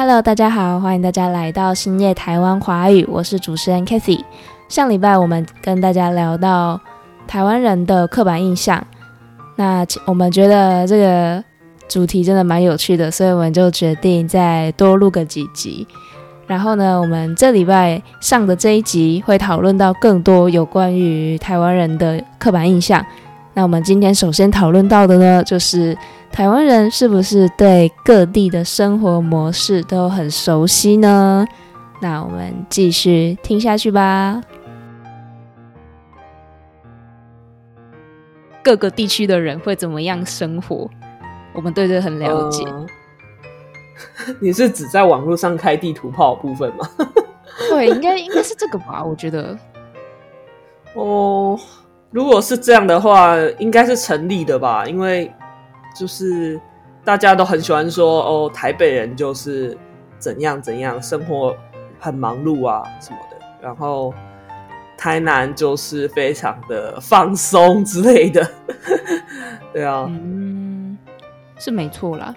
[0.00, 4.22] Hello，大家好，欢迎大家来到新夜台湾华语，我是主持人 Kathy。
[4.68, 6.80] 上礼拜我们跟大家聊到
[7.26, 8.80] 台湾人的刻板印象，
[9.56, 11.42] 那我们觉得这个
[11.88, 15.84] 主题真的蛮有趣的，所以我们就决定再多录个几集。
[16.46, 23.04] 然后呢，我们这礼拜上的这一集会讨论到更多有关于台湾人的刻板印象。
[23.52, 25.98] 那我们今天首先讨论到的呢，就是
[26.30, 31.44] 台湾人是不是对各地的生活模式都很熟悉呢？
[32.00, 34.40] 那我们继续听下去吧。
[38.62, 40.88] 各个地区的人会怎么样生活？
[41.52, 42.64] 我们对这很了解。
[44.40, 46.88] 你是指在网络上开地图炮部分吗？
[47.68, 49.58] 对，应该应该是这个吧， 我觉得。
[50.94, 51.58] 哦，
[52.12, 55.32] 如果是这样的话，应该是成立的吧，因为
[55.98, 56.60] 就是
[57.04, 59.76] 大家都很喜欢说哦，台北人就是
[60.18, 61.56] 怎样怎样，生活
[61.98, 64.14] 很忙碌啊什么的，然后
[64.96, 68.48] 台南就是非常的放松之类的。
[69.72, 70.96] 对啊，嗯，
[71.58, 72.34] 是没错啦。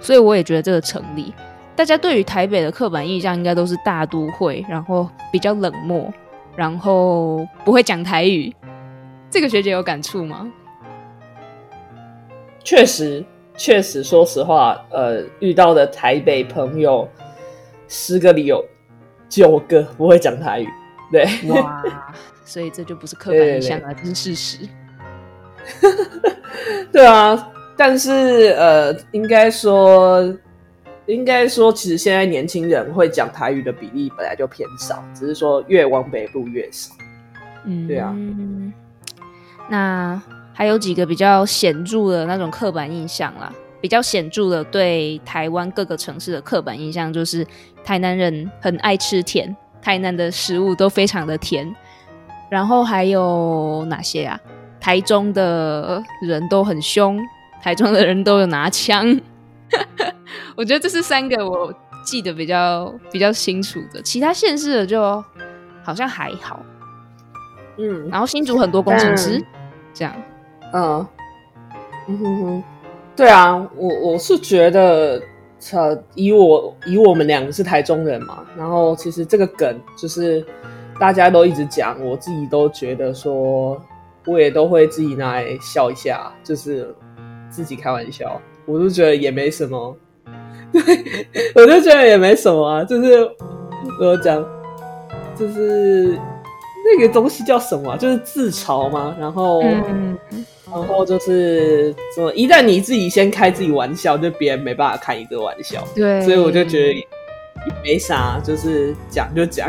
[0.00, 1.34] 所以我也觉得这个成立。
[1.76, 6.12] 大家对于台北的刻板印象应该都是大都会，然后比较冷漠，
[6.54, 8.54] 然后不会讲台语。
[9.28, 10.46] 这个学姐有感触吗？
[12.64, 13.24] 确实，
[13.56, 17.08] 确实，说实话，呃，遇到的台北朋友
[17.86, 18.64] 十个里有
[19.28, 20.68] 九个不会讲台语。
[21.12, 21.82] 对，哇，
[22.44, 24.58] 所以这就不是刻板印象了，这是事实。
[26.90, 27.50] 对啊。
[27.76, 30.22] 但是，呃，应该说，
[31.06, 36.94] 应该说，其实现在年轻人会讲台语的比例本来就偏少，只是说越往北部越少。
[37.64, 38.14] 嗯，对啊。
[39.68, 40.22] 那
[40.54, 43.52] 还有几个比较显著的那种刻板印象啦，
[43.82, 47.46] 比较显著的对台湾各个城市的刻板印象就是，
[47.84, 51.70] 台南人很爱吃甜，台南的食物都非常的甜。
[52.48, 54.40] 然后还有哪些啊？
[54.80, 57.20] 台中的人都很凶。
[57.62, 59.18] 台中的人都有拿枪，
[60.54, 61.72] 我觉得这是三个我
[62.04, 65.24] 记得比较比较清楚的，其他县市的就
[65.82, 66.60] 好像还好。
[67.78, 69.42] 嗯，然后新竹很多工程师，
[69.94, 70.14] 这样。
[70.74, 71.06] 嗯，
[72.08, 72.62] 嗯哼哼，
[73.16, 75.22] 对啊，我我是觉得，
[75.72, 80.44] 呃，以我以我们两个是台中人嘛，然后其实这个梗就是
[80.98, 83.80] 大家都一直讲，我自己都觉得说，
[84.26, 86.94] 我也都会自己拿来笑一下，就是。
[87.50, 89.96] 自己开玩笑，我就觉得也没什么，
[90.72, 90.82] 对，
[91.54, 93.30] 我就觉得也没什么啊，就是
[94.00, 94.44] 我讲，
[95.36, 96.18] 就是
[96.94, 97.96] 那个东西叫什么？
[97.96, 99.14] 就是自嘲嘛。
[99.18, 102.32] 然后，然后就是什么？
[102.34, 105.86] 一旦你自己先开自己玩笑，就别人没办法开一个玩笑。
[105.94, 107.06] 对，所以我就觉得也
[107.82, 109.68] 没啥，就是讲就讲，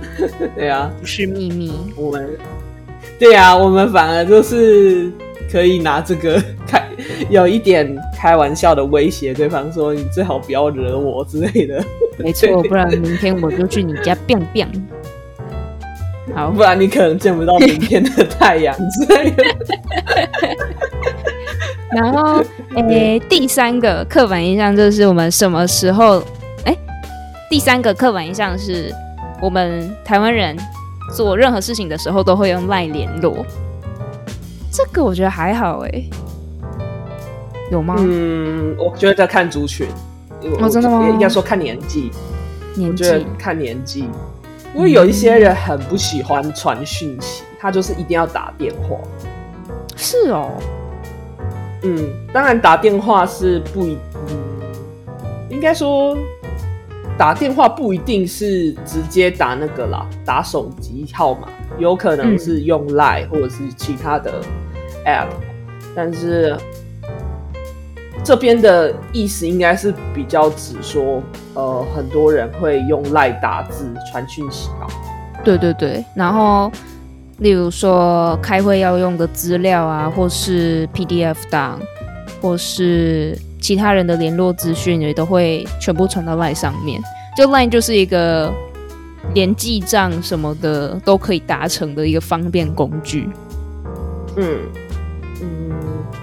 [0.56, 1.72] 对啊，不是秘密。
[1.96, 2.36] 我们，
[3.18, 5.10] 对啊，我们反而就是
[5.50, 6.82] 可以拿这个 开。
[7.28, 11.82] 有一点开玩笑的威胁对方说：“你最好不要惹我之类的。”
[12.18, 14.68] 没错，不然明天我就去你家 biang biang。
[16.34, 19.44] 好，不然你可能见不到明天的太阳之类的。
[21.94, 22.42] 然后，
[22.76, 26.22] 诶，第三个刻板印象就是我们什么时候？
[26.64, 26.76] 哎，
[27.48, 28.92] 第三个刻板印象是
[29.40, 30.56] 我们台湾人
[31.14, 33.46] 做任何事情的时候都会用赖联络。
[34.72, 36.02] 这个我觉得还好，哎。
[37.70, 37.94] 有吗？
[37.98, 39.86] 嗯，我觉得在看族群。
[40.60, 41.08] 哦，真的吗？
[41.08, 42.10] 应该说看年纪。
[42.74, 43.04] 年纪
[43.38, 44.08] 看年纪，
[44.74, 48.98] 因为有一些人很不喜欢传讯息，他就是一定要打电话。
[49.96, 50.50] 是哦。
[51.82, 53.96] 嗯，当然打电话是不一，
[54.28, 54.36] 嗯，
[55.48, 56.16] 应该说
[57.16, 61.48] 打电话不一定是直接打那个啦，打手机号码，
[61.78, 64.40] 有可能是用 Line 或者是其他的
[65.06, 65.28] App，
[65.94, 66.56] 但是。
[68.24, 74.86] 这边的意思应该是比较指说，呃，很多人会用赖打字传讯息吧？
[75.44, 76.72] 对对对，然后
[77.38, 81.78] 例如说开会要用的资料啊，或是 PDF 档，
[82.40, 86.98] 或是其他人的联络资讯，也都会全部传到赖上面。
[87.36, 88.50] 就赖就是一个
[89.34, 93.28] 连记账什么的都可以达成的一个方便工具。
[94.36, 94.58] 嗯
[95.42, 95.72] 嗯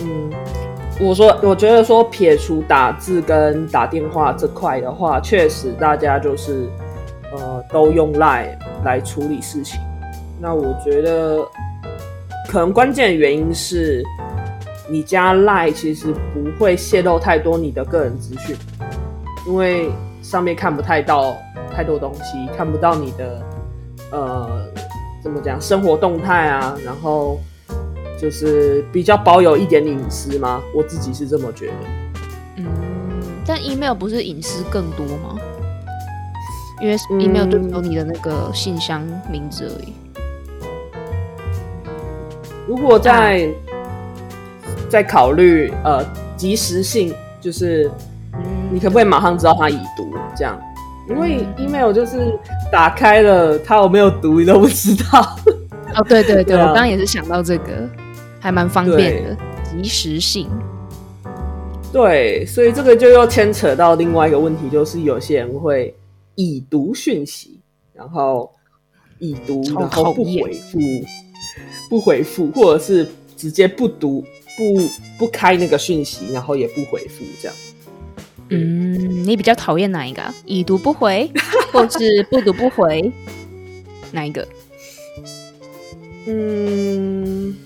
[0.00, 0.30] 嗯。
[0.98, 6.66] 我说，我觉得说撇除打字跟打电话这块的话，确实大家就是
[7.32, 9.78] 呃都用 Line 来处理事情。
[10.40, 11.46] 那我觉得
[12.48, 14.02] 可能关键的原因是
[14.88, 18.56] 你加 Line 其实不会泄露太多你的个人资讯，
[19.46, 19.90] 因为
[20.22, 21.36] 上面看不太到
[21.70, 23.42] 太多东西，看不到你的
[24.12, 24.48] 呃
[25.22, 27.38] 怎么讲生活动态啊，然后
[28.18, 30.62] 就是比较保有一点隐私吗？
[30.74, 31.72] 我自己是这么觉得。
[32.56, 32.64] 嗯，
[33.46, 35.36] 但 email 不是隐私更多吗？
[36.80, 39.94] 因为 email 就只有你的那个信箱名字而已。
[42.66, 43.48] 如果在
[44.88, 46.04] 在考虑呃
[46.36, 47.90] 及时性，就是
[48.70, 50.60] 你可不可以马上知道他已读这样？
[51.08, 52.36] 因为 email 就是
[52.70, 55.36] 打开了，他有没有读你都不知道。
[55.94, 57.88] 哦，对对对， 我刚刚也是想到这个，
[58.46, 60.48] 还蛮方便的，及时性。
[61.92, 65.92] 对，所以这个就又牵扯到另外一个问题，就是有些人会
[66.36, 67.58] 已读讯息，
[67.92, 68.48] 然后
[69.18, 70.78] 已读然后不回复，
[71.90, 74.24] 不回复，或者是直接不读
[74.56, 74.88] 不
[75.18, 77.56] 不开那个讯息，然后也不回复这样。
[78.50, 80.22] 嗯，你比较讨厌哪一个？
[80.44, 81.28] 已读不回，
[81.72, 83.10] 或是不读不回？
[84.12, 84.46] 哪一个？
[86.28, 87.56] 嗯，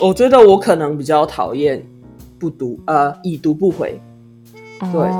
[0.00, 1.84] 我觉得我可能比较讨厌。
[2.38, 4.00] 不读，呃，已读不回。
[4.80, 5.10] 对，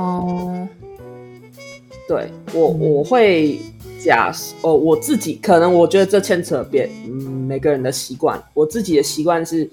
[2.07, 3.59] 对我我会
[4.03, 4.33] 假
[4.63, 7.13] 哦，我自己可能我觉得这牵扯别嗯
[7.47, 8.43] 每个人的习惯。
[8.55, 9.69] 我自己的习惯是，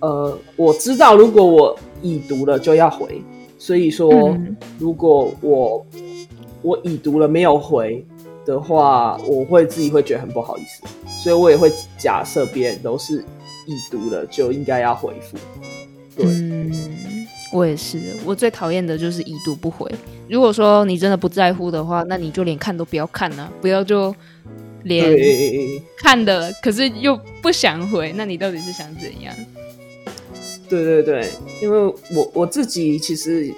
[0.00, 3.22] 呃，我知道如果我已读了就要回，
[3.58, 4.34] 所以说
[4.78, 5.84] 如果我
[6.62, 8.02] 我已读了没有回
[8.46, 10.82] 的话，我会自己会觉得很不好意思，
[11.22, 13.22] 所以我也会假设别人都是
[13.68, 15.36] 已读了就应该要回复。
[16.20, 16.72] 嗯，
[17.52, 19.88] 我也是，我最讨厌的就是已读不回。
[20.28, 24.12] 如果说你真的不在乎的话，那你就连看都不要看呢，不要就
[24.82, 25.16] 连
[25.98, 29.32] 看的，可是又不想回，那你到底是想怎样？
[30.68, 31.28] 对对对，
[31.62, 31.78] 因为
[32.16, 33.52] 我我自己其实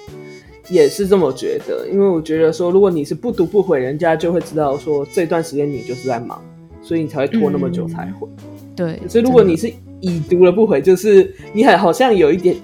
[0.68, 6.44] 也是这么觉得，因为我觉得说，如果你是不读不回，人家就会知道说这段时间你就是在忙，
[6.82, 8.28] 所以你才会拖那么久才回。
[8.76, 9.72] 对，所以如果你是。
[10.00, 12.56] 已读了不回，就是你很好像有一点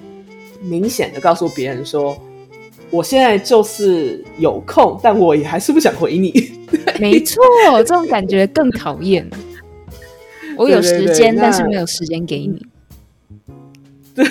[0.62, 2.16] 明显的告诉别人说，
[2.90, 6.32] 我现在就是有空，但我也还是不想回你。
[6.98, 7.42] 没错，
[7.78, 9.28] 这种感觉更讨厌。
[10.56, 12.66] 我有时间，但是没有时间给你。
[14.14, 14.26] 对，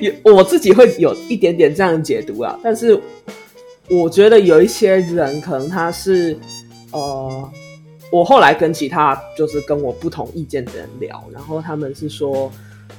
[0.00, 3.00] 有我自己会有一点点这样解读啊，但是
[3.88, 6.36] 我觉得有一些人可能他是
[6.90, 7.50] 呃。
[8.16, 12.50] 我后来跟其他就是跟我不同意见的人聊，然后他们是说，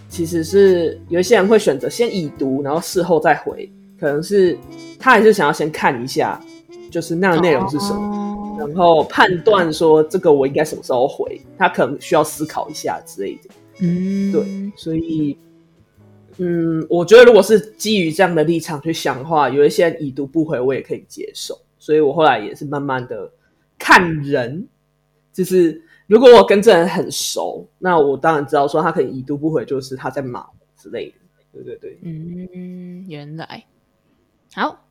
[0.10, 3.68] 其实是有一些人会选择先已读，然后事后再回，
[4.00, 4.56] 可能是
[5.00, 6.40] 他还是想要先看一下，
[6.92, 13.50] 就是那个内容是什么，然后判断说这个我应该什么时候回，他可能需要思考一下之类的。
[13.80, 15.36] 嗯，对，所以，
[16.38, 23.32] 嗯，我觉得如果是基于这样的立场去想的话，有一些已读不回我也可以接受，所以我后来也是慢慢的
[23.80, 24.68] 看人。
[25.38, 31.16] 就是如果我跟这人很熟，那我当然知道说他可能已读不回，就是他在忙之类的。
[31.54, 33.64] 对对对，嗯，原来
[34.56, 34.87] 好。